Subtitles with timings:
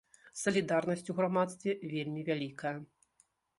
[0.43, 2.75] Салідарнасць у грамадстве вельмі вялікая.